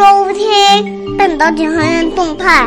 [0.00, 2.66] 收听半岛警和人动态。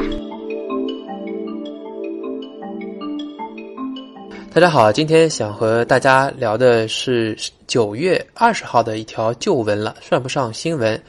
[4.54, 7.36] 大家好，今天想和大家聊的是
[7.66, 11.02] 九月二十号的一条旧闻了，算不上新闻。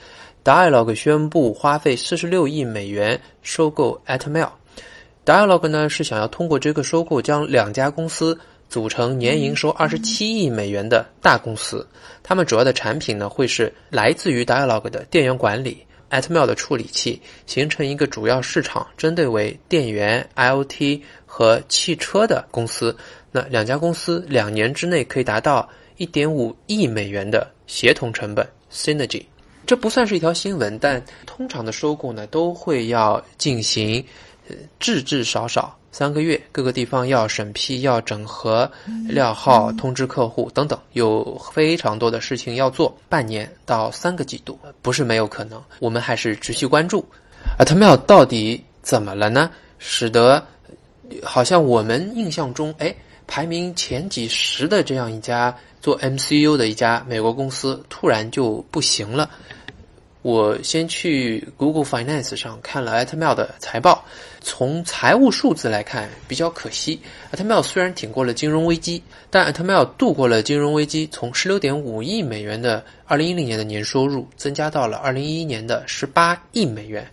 [0.42, 4.48] Dialog 宣布花费四十六亿美元收购 Atmail。
[5.26, 8.38] Dialog 呢是想要通过这个收购，将两家公司
[8.70, 11.86] 组成年营收二十七亿美元的大公司。
[12.22, 22.96] 他们主要的产品呢会是来自于 Dialog 的电源管理、Atmel 的处理器，形成一个主要市场，针对为电源、IoT 和汽车的公司。
[23.30, 29.24] 那两家公司两年之内可以达到一点五亿美元的协同成本 synergy，
[29.66, 34.04] 这不算是一条新闻，但通常的收购呢都会要进行，
[34.48, 38.68] 呃，至至少少三个月，各个地方要审批、要整合、
[39.06, 45.62] 料号、通知客户等等，有非常多的事情要做，半年到三个季度不是没有可能。
[45.78, 47.04] 我们还是持续关注
[47.60, 49.48] ，Atmail 到底怎么了呢？
[49.78, 50.44] 使得
[51.22, 52.92] 好像我们印象中，哎。
[53.26, 59.30] 排名前几十的这样一家做 MCU 的一家美国公司，突然就不行了。
[60.20, 64.04] 我先去 Google Finance 上看了 Atmail 的财报，
[64.44, 67.00] 从财务数字来看比较可惜。
[67.30, 77.10] ，ATM 虽然挺过了金融危机，但 ATM 度过了金融危机，从十六点五亿美元的二零一零年的年收入，增加到了二零一一年的十八亿美元。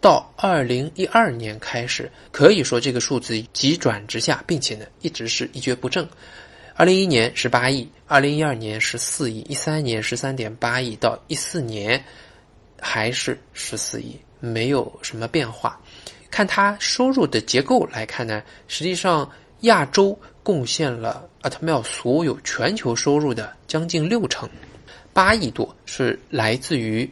[0.00, 6.08] 到二零一二年开始，可以说这个数字急转直下，并且呢一直是一蹶不振。
[6.74, 12.02] 二零一一年十八亿，二零一二年十四亿，一三年十三点八亿，到一四年
[12.80, 15.78] 还是十四亿，没有什么变化。
[16.32, 19.30] 看它收入的结构来看呢，实际上
[19.60, 24.48] 亚洲贡献了 Atmel 所有全球收入的将近六成，
[25.12, 27.08] 八亿多是来自于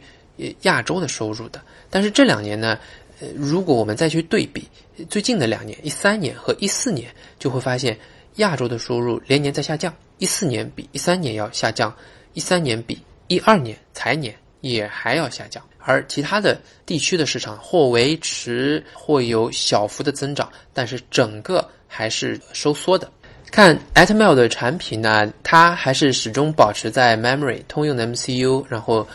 [0.63, 1.61] 亚洲的收入的。
[1.89, 2.79] 但是这两年呢，
[3.21, 4.67] 呃，如果我们再去对比
[5.07, 7.97] 最近的两年，一三年和一四年，就会发现
[8.37, 11.95] 亚洲的收入连年在下降，一四年比一三年要下降，
[12.33, 23.07] 一三年比一二年财年也还要下降，而其他的地区的市场或维持或有小幅的增长，但是整个还是收缩的。
[23.51, 29.07] 看 Atmel 的产品呢，它还是始终保持在 Memory 通用的 MCU，然后。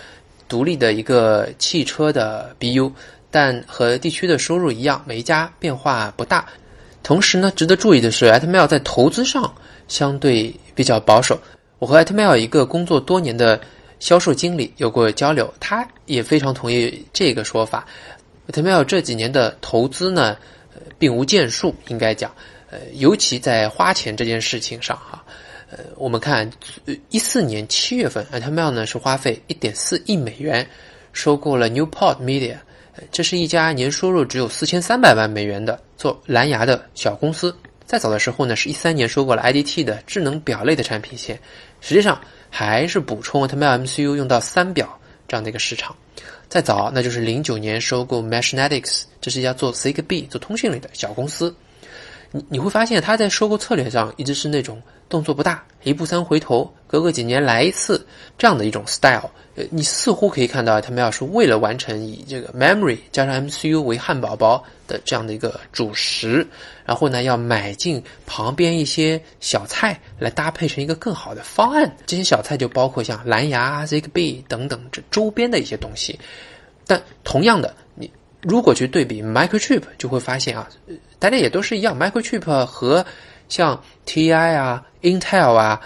[0.48, 2.92] 独立的一个汽车的 BU，
[3.32, 6.46] 但和地区的收入一样，每一家变化不大。
[7.02, 9.52] 同时呢，值得注意的是，Atmel 在投资上
[9.88, 11.36] 相对比较保守。
[11.80, 13.60] 我和 Atmel 一个工作多年的
[13.98, 17.86] 销售经理有过交流，他也非常同意这个说法。
[18.50, 20.36] Atmel 这几年的投资呢，
[20.74, 22.34] 呃并无建树，应该讲，
[22.70, 25.24] 呃，尤其在花钱这件事情上，哈。
[25.68, 26.48] 呃，我们看
[27.10, 30.64] 一四年七月份，Atmel 呢是花费一点四亿美元
[31.12, 32.54] 收购了 Newport Media，
[33.10, 37.52] 这是一家年收入只有四千三百万美元的做蓝牙的小公司。
[37.84, 41.36] 再早的时候呢，是一三年收购了 IDT 的智能表类的产品线，
[41.80, 42.20] 实际上
[42.58, 45.94] 还是补充了他们 MCU 用到三表这样的一个市场。
[46.48, 51.54] 再早，那就是零九年收购 Meshnetics，这是一家做 Zigbee 做通讯类的小公司。
[52.36, 54.82] 你你会发现，他在收购策略上一直是那种。
[55.08, 58.04] 动作不大，一步三回头，隔个几年来一次，
[58.36, 66.44] 这样的一种 style，呃，你似乎可以看到他们要是为了完成以这个 memory 加上 MCU 为汉堡包的这样的一个主食，
[66.84, 71.96] 然后呢，要买进旁边一些小菜来搭配成一个更好的方案。
[72.04, 76.18] 这些小菜就包括像蓝牙、Zigbee 等等这周边的一些东西。
[76.84, 78.10] 但同样的，你
[78.42, 80.68] 如果去对比 Microchip，就会发现啊，
[81.18, 83.04] 大家也都是一样，Microchip 和
[83.48, 84.84] 像 TI 啊。
[85.02, 85.80] Intel 啊，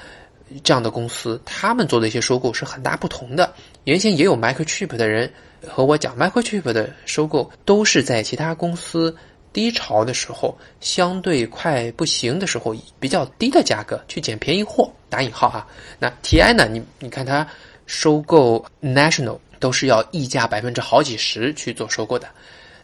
[0.64, 3.52] 这样的公司，他们做的一些收购是很大不同的。
[3.84, 5.30] 原先也有 Microchip 的人
[5.68, 9.14] 和我讲，Microchip 的收购都是在其他公司
[9.52, 15.66] 低潮的时候，相对快不行的时候，以比较低的价格去捡便宜货（打引号哈）。
[16.00, 16.66] 那 TI 呢？
[16.66, 17.46] 你你看它
[17.84, 22.26] 收购 National 都是要溢价百分之好几十去做收购的。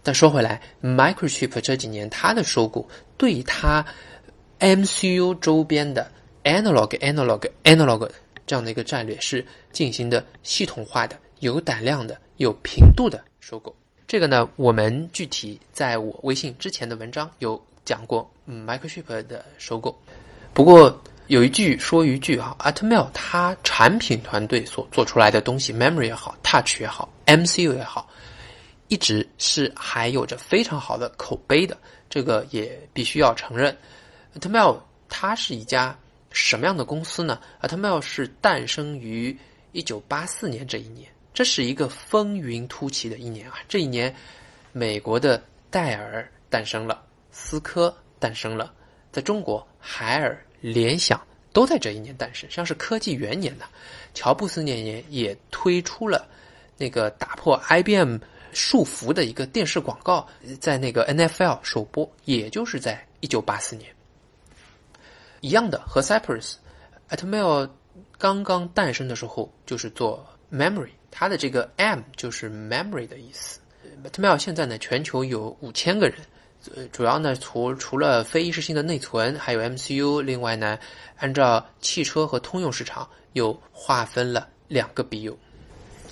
[0.06, 3.84] 但说回来，Microchip 这几年它的收购对它
[4.60, 6.12] MCU 周边的。
[6.46, 8.08] analog analog analog
[8.46, 13.74] 这样的一个战略是进行的系统化的、有胆量的、有频度的收购。
[14.06, 20.00] 这个呢，我们具体在我微信之前的文章有讲过，Microchip 的收购。
[20.54, 28.08] 不过有一句说一句啊，Atmail 它产品团队所做出来的东西，memory 也好，touch 也好，MCU 也好，
[28.88, 31.76] 一直是还有着非常好的口碑的。
[32.08, 33.76] 这个也必须要承认
[34.34, 34.78] Atmel
[35.08, 35.96] 它是一家。
[36.32, 39.34] 什么样的公司呢？Atmel 是诞生于
[39.72, 43.56] 一九八四年这一年，这是一个风云突起的一年啊！
[43.66, 44.14] 这一年，
[44.72, 48.70] 美国的戴尔诞生了，思科诞生了，
[49.10, 51.18] 在中国，海尔、联想
[51.54, 53.64] 都在这一年诞生，像是科技元年呢。
[54.12, 56.28] 乔布斯那年也推出了
[56.76, 58.18] 那个打破 IBM
[58.56, 60.26] 束缚的一个电视广告，
[60.58, 63.94] 在那个 NFL 首播，也就是在一九八四年。
[65.40, 67.68] 一样的，和 Cypress，Atmel
[68.16, 73.60] 刚刚诞生的时候就是做 Memory，它的这个 M 就是 Memory 的意思。
[74.02, 76.16] Atmel 现在呢，全球有五千个人，
[76.90, 80.78] 主要呢除除了非意识性的内存，还有 MCU，另外呢，
[81.18, 83.06] 按照汽车和通用市场。
[83.36, 85.36] 又划分了两个 BU。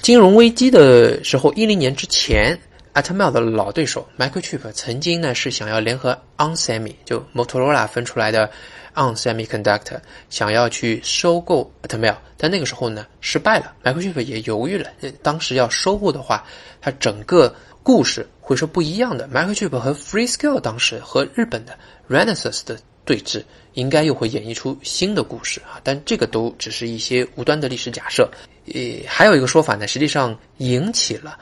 [0.05, 2.61] 金融危机的时候，一零年之前
[2.93, 8.51] ，Atmel 的老对手 Microchip 曾经呢是想要联合 Onsemi，就 Motorola 分出来的
[8.95, 9.99] Onsemi Conductor，
[10.29, 14.91] 想要去收购 Atmel，但那个时候呢失败了，Microchip 也犹豫了。
[15.23, 16.45] 当时要收购的话，
[16.83, 19.27] 它整个故事会是不一样的。
[19.29, 21.79] Microchip 和 Freescale 当时和日本的
[22.11, 23.43] Renesas 的对峙。
[23.75, 28.31] 应该又会演绎出新的故事啊，但这个都只是一些无端的历史假设。
[28.73, 31.37] 呃，还有一个说法呢，实际上引起了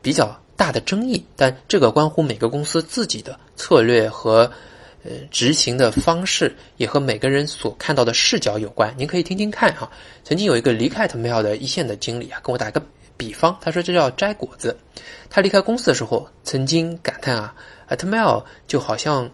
[0.00, 4.50] 比较大的争议，但这个关乎每个公司自己的策略和
[5.04, 8.94] 呃执行的方式，也和每个人所看到的视角有关。
[8.96, 9.90] 您可以听听看哈。
[10.24, 12.82] 曾经有一个离开 Atmel 的一线的经理啊，跟我打个
[13.18, 14.74] 比方，他说这叫摘果子。
[15.28, 17.54] 他离开公司的时候，曾经感叹啊
[17.90, 19.30] ，Atmel 就好像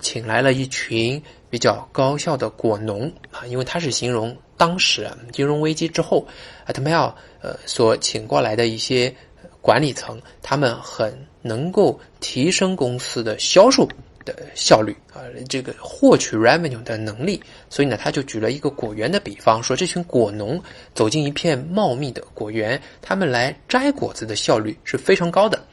[0.00, 1.22] 请来了一群。
[1.50, 6.26] 比较高效的果农啊，因为他是形容当时金融危机之后
[6.66, 9.14] ，Atmel 呃所请过来的一些
[9.60, 13.88] 管理层，他们很能够提升公司的销售
[14.24, 17.40] 的效率啊，这个获取 revenue 的能力。
[17.70, 20.60] 所以呢，他就举了一个果园的比方，说这群果农
[20.92, 25.64] 走进一片茂密的果园，他们来摘果子的效率是非常高的。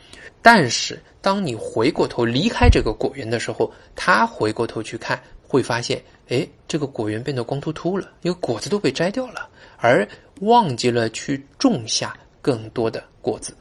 [0.41, 5.21] 但是当你回过头离开这个果园的时候，他回过头去看。
[5.51, 10.07] 会发现，哎，这个果园变得光秃秃了，因为果子都被摘掉了，而
[10.39, 13.53] 忘记了去种下更多的果子。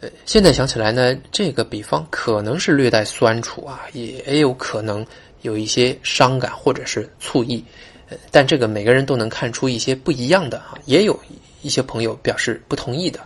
[0.00, 5.06] 呃，现在想起来呢，这个比方可能是略带酸楚啊，也有可能
[5.42, 7.62] 有一些伤感或者是醋意。
[8.08, 11.20] 呃，但这个每个人都能看出一些不一样的啊，也有
[11.60, 13.20] 一些朋友表示不同意的，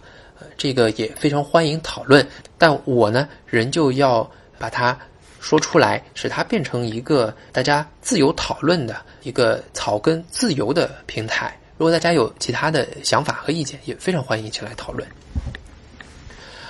[0.56, 2.26] 这个也非常欢迎讨论。
[2.58, 4.98] 但我呢，仍旧要把它。
[5.40, 11.54] 说出来，使它变成一个大家自由讨论的一个草根自由的平台。
[11.76, 15.06] 如果大家有其他的想法和意见，也非常欢迎一起来讨论。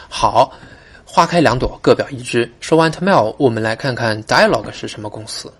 [0.09, 0.53] 好，
[1.05, 2.51] 花开两朵，各表一枝。
[2.59, 5.53] 说完 Tmel，我们来看看 Dialog 是什么公司。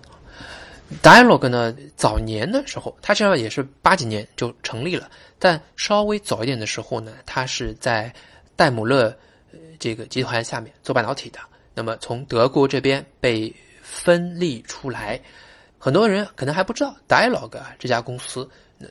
[1.01, 5.09] Dialog 呢，早年的时候，它实际上也是八几年就成立了，
[5.45, 8.11] 但稍微早一点的时候呢，它是在
[8.55, 9.15] 戴姆勒
[9.77, 11.37] 这个集团下面做半导体的。
[11.75, 15.21] 那么从德国这边被分立出来，
[15.77, 18.49] 很多人可能还不知道 Dialog 这家公司，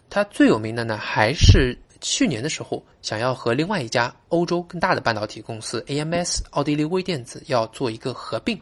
[0.09, 8.57] 它最有名的呢还是去年的时候想要和另外一家欧洲更大的半导体公司 AMS 奥地利微电子要做一个合并，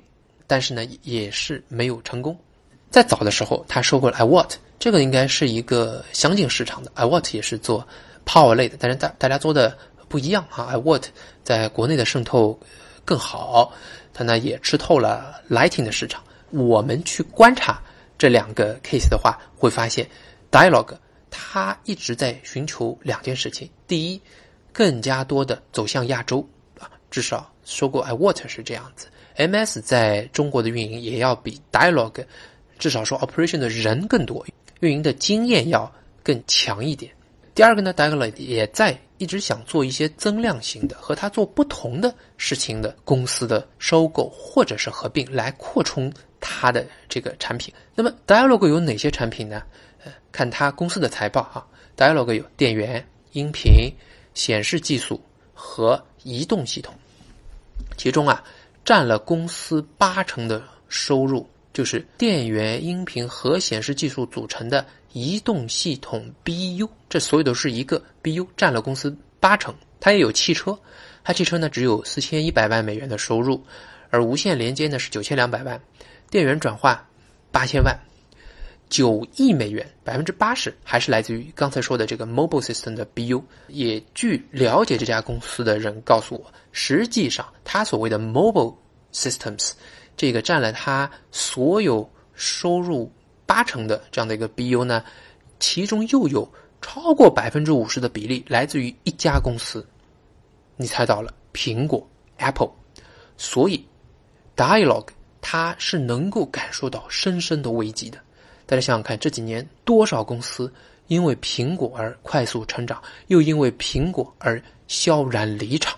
[0.47, 2.35] 但是呢也是没有成功。
[2.93, 7.85] 在早的时候，他收购了 iwat 这个应该是一个相近市场的 iwat 也是做
[8.25, 9.77] Power 类的，但是大大家做的
[10.09, 11.05] 不一样啊，iWatt
[11.43, 12.59] 在国内的渗透
[13.05, 13.73] 更好。
[14.15, 16.23] 它呢也吃透了 Lighting 的市场。
[16.51, 17.81] 我们去观察
[18.19, 20.07] 这两个 case 的话，会发现
[20.51, 20.95] Dialog
[21.31, 24.21] 它一直在寻求两件事情：第一，
[24.71, 26.47] 更加多的走向亚洲
[26.79, 29.07] 啊，至少说过 iWatt 是这样子。
[29.37, 32.23] MS 在中国的运营也要比 Dialog
[32.83, 34.45] 至少说 operation 的人更多，
[34.81, 35.89] 运营的经验要
[36.25, 37.13] 更强一点。
[37.55, 38.99] 第二个呢，Dialog 也在。
[39.19, 47.73] 一直想做一些增量型的和他做不同的事情的公司的收购或者是合并，来扩充它的这个产品。
[47.95, 49.63] 那么，Dialog 有哪些产品呢？
[50.33, 51.65] 看它公司的财报啊
[51.97, 53.95] ，Dialog 有电源、音频、
[54.35, 55.21] 显示技术
[55.55, 56.93] 和移动系统，
[57.97, 58.43] 其中啊，
[58.85, 64.85] 占了公司八成的收入，就是电源、音频和显示技术组成的。
[65.15, 69.75] 移动系统 BU，这所有都是一个 BU，占了公司八成。
[70.01, 70.75] 它也有汽车，
[71.23, 73.63] 它汽车呢只有四千一百万美元的收入，
[74.09, 75.79] 而无线连接呢是九千两百万，
[76.31, 76.99] 电源转换
[77.51, 77.95] 八千万，
[78.89, 83.43] 九亿美元，百分之八十还是来自于刚才说的这个 Mobile System 的 BU。
[83.69, 88.75] 也据了解这家公司的人告诉我，实际上他所谓的 Mobile
[89.13, 89.73] Systems
[90.17, 93.11] 这个占了它所有收入。
[93.45, 95.05] 八成的这样的一个 BU 呢，
[95.59, 96.51] 其中又有
[96.81, 99.87] 超过百分之五十的比例来自于一家公司，
[100.77, 102.71] 你猜到了，苹果 Apple。
[103.37, 103.87] 所以
[104.57, 105.09] ，Dialogue
[105.43, 108.19] 它是能够感受到深深的危机的。
[108.65, 110.73] 大家想想看，这几年多少公司
[111.09, 115.95] 因为苹果而快速成长，又因为苹果而悄然离场。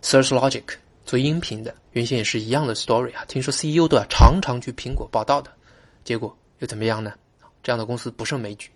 [0.00, 0.62] Search Logic
[1.04, 3.24] 做音频的，原先也是一样的 story 啊。
[3.26, 5.50] 听说 CEO 都要常常去苹果报道的，
[6.02, 7.12] 结果又怎么样呢？
[7.62, 8.70] 这样的公司不胜枚举。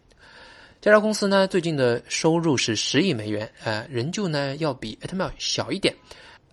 [0.80, 5.94] 这家公司呢，最近的收入是十亿美元，呃，仍旧呢要比 Atmel 小一点。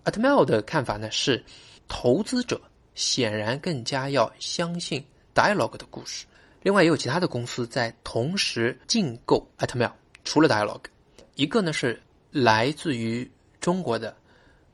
[0.04, 1.44] Atmel 的看法呢是，
[1.86, 2.60] 投资者
[2.94, 5.04] 显然更加要相信
[5.34, 6.26] Dialog 的故事。
[6.62, 9.92] 另外也有其他的公司在同时竞购 Atmel，
[10.24, 10.80] 除了 Dialog，
[11.36, 12.02] 一个呢是
[12.32, 13.30] 来自于
[13.60, 14.16] 中国的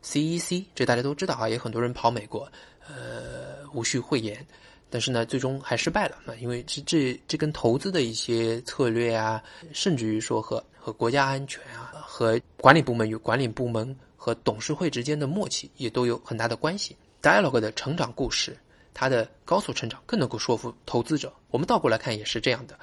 [0.05, 2.51] CEC，这大家都知道啊，也很多人跑美国，
[2.89, 4.45] 呃，无需讳言。
[4.91, 9.43] 但是呢，最终还失败了啊，因为这这这跟投资的一些策略啊，
[9.73, 13.97] 甚至于说和和国家安全啊，和管理部门与管理部门。
[14.25, 16.97] 和董事会之间的默契也都有很大的关系。
[17.21, 18.57] Dialog 的成长故事，
[18.95, 21.33] 它的高速成长更能够说服投资者。
[21.51, 22.79] 我们倒过来看也是这样的。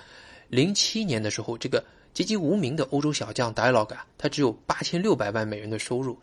[0.49, 1.81] 零七年的时候，这个
[2.13, 6.19] 籍籍无名的欧洲小将 Dialog 啊，他只有八千六百万美元的收入，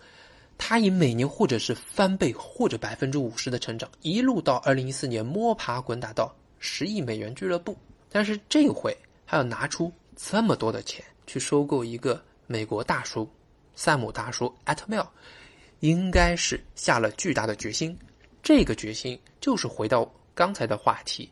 [0.58, 7.76] 他以每年或者是翻倍或者百分之五十的成长，一路到二零一四年摸爬滚打到十亿美元俱乐部。
[8.08, 8.96] 但是这回
[9.26, 13.28] 他要拿出这么多的钱去收购一个美国大叔。
[13.74, 15.06] 萨姆大叔 Atmel
[15.80, 17.94] 应该是下了巨大的决心，
[18.42, 21.30] 这个决心就是回到刚才的话题，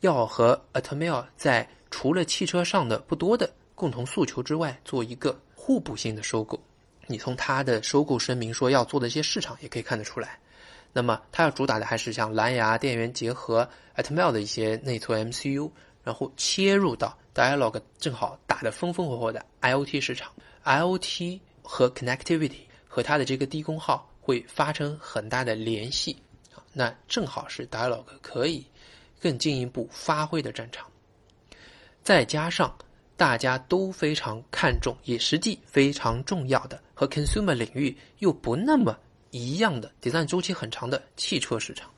[0.00, 6.62] 要和 Atmel 在除了汽车上的不多的共同诉求之外，做一个互补性的收购。
[7.06, 10.38] 你从他的收购声明说要做的一些市场也可以看得出来。
[10.92, 15.70] 那么他要主打的还是像蓝牙电源结合 Atmel 的一些内存 MCU，
[16.04, 20.32] 然后切入到 Dialog 正好打得风风火火的 IOT 市场
[20.64, 21.40] ，IOT。
[21.64, 26.16] 和 connectivity 和它的这个低功耗会发生很大的联系，
[26.72, 28.66] 那正好是 Dialog 可以
[29.20, 30.84] 更进一步发挥的战场。
[32.02, 32.76] 再加上
[33.22, 38.98] 大家都非常看重，也实际非常重要的和 consumer 领域又不那么
[39.30, 41.88] 一样的 design 周期很长的汽车市场。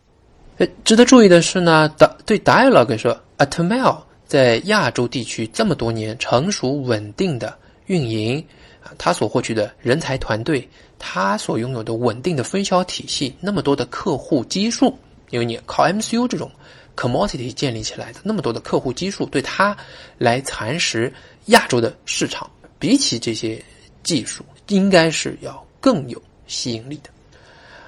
[0.58, 1.88] 呃，值得注意的是呢，
[2.26, 8.38] 对 Dialog 说，Atmel 在亚洲地区这么多年成熟稳定的运营。
[8.82, 14.94] 啊他所获取的人才团队，他所拥有的稳定的分销体系，那么多的客户基数，
[15.30, 16.50] 因为你靠 MCU 这种
[16.96, 19.76] commodity 建立起来的那么多的客户基数，对他
[20.18, 21.12] 来蚕食
[21.46, 23.62] 亚洲的市场，比起这些
[24.02, 27.10] 技术，应该是要更有吸引力的。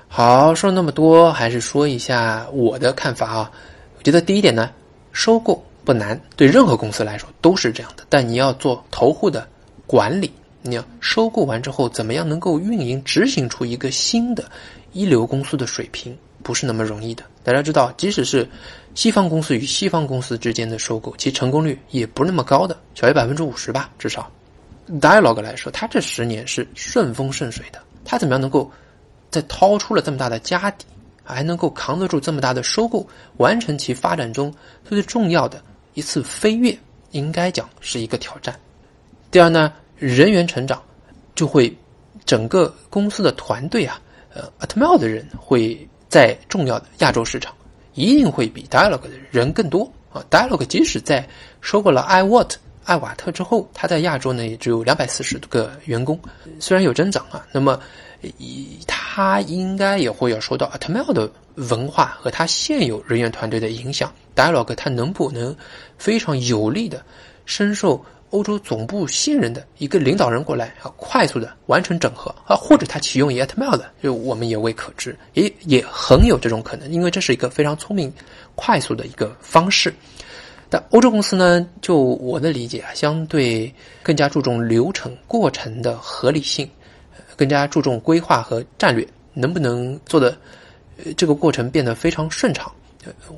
[0.08, 3.50] 好，说了那么多，还是说一下我的看法啊。
[3.98, 4.70] 我觉得第一点呢，
[5.12, 9.48] 收购不难，对任何公司来说都是这样的，但你要做投户的
[9.86, 10.32] 管理。
[10.62, 14.50] 你要收购完之后，怎么样能够运营执行出一个新的
[14.92, 17.24] 一流公司的水平，不是那么容易的。
[17.42, 18.48] 大家知道，即使是
[18.94, 24.30] 西方公司与西方公司之间的收购，其成功率也不那么高的，小于百分之五十吧，至少。
[24.88, 27.82] Dialog 来说，它这十年是顺风顺水的。
[28.04, 28.70] 它怎么样能够
[29.28, 30.86] 在掏出了这么大的家底，
[31.24, 33.04] 还能够扛得住这么大的收购，
[33.38, 35.60] 完成其发展中最重要的
[35.94, 36.78] 一次飞跃，
[37.10, 38.54] 应该讲是一个挑战。
[39.32, 39.72] 第二呢？
[39.98, 40.82] 人员成长，
[41.34, 41.74] 就会
[42.26, 43.98] 整个公司的团队啊，
[44.34, 47.54] 呃，Atmel 的人会在重要的亚洲市场
[47.94, 50.24] 一定会比 Dialog 的人更多啊。
[50.30, 51.26] Dialog 即使在
[51.60, 52.52] 收购了 iWatt
[52.84, 56.18] 艾瓦特之后，它在亚洲呢也只有两百四十个员工，
[56.60, 57.80] 虽然有增长啊，那么
[58.86, 64.12] 它应该也会要受到 Atmel 的文化和它现有人员团队的影响。
[64.34, 65.56] Dialog 它能不能
[65.98, 67.04] 非常有力的
[67.44, 68.04] 深受？
[68.36, 78.12] 欧洲总部现任的一个领导人过来啊，快速的完成整合啊，或者他启用 Atmel 的，就我们也未可知，也也很有这种可能，因为这是一个非常聪明、
[78.54, 79.94] 快速的一个方式。
[80.68, 86.68] 但欧洲公司呢，就我的理解啊，相对更加注重流程过程的合理性，
[87.36, 90.36] 更加注重规划和战略，能不能做的
[91.16, 92.70] 这个过程变得非常顺畅，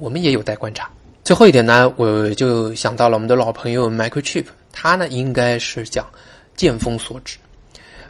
[0.00, 0.90] 我们也有待观察。
[1.22, 4.46] 最后一点呢，我就想到了我们的老朋友 Microchip。
[4.72, 6.08] 他呢，应该是讲
[6.56, 7.36] 见风所指。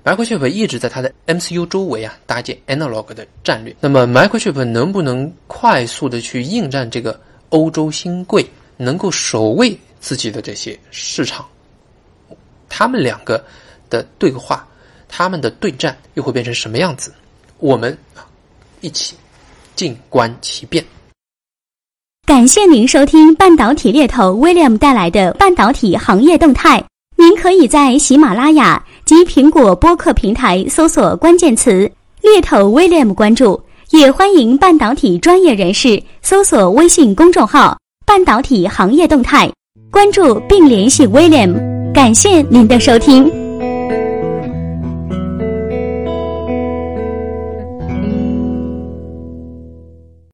[0.05, 3.75] Microchip 一直在它的 MCU 周围啊搭建 Analog 的战略。
[3.81, 11.47] 那么 Microchip 能不能快速的去应战这个欧洲新贵，能够守卫自己的这些市场？
[12.69, 13.45] 他们两个
[13.91, 14.67] 的对话，
[15.09, 17.13] 他们的对战又会变成什么样子？
[17.59, 17.97] 我们，
[18.81, 19.17] 一起
[19.75, 20.83] 静观其变。
[22.29, 26.85] 感谢您收听半导体猎头 William 带来的半导体行业动态。
[27.17, 28.85] 您可以在喜马拉雅。
[29.07, 33.59] 及苹果播客平台搜索关键词“猎头 William” ”关注，
[33.93, 39.51] 也欢迎半导体专业人士搜索微信公众号“半导体行业动态”，
[39.91, 41.55] 关注并联系 William。
[41.95, 43.48] 感谢您的收听。